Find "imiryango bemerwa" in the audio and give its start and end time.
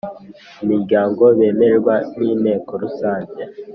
0.63-1.93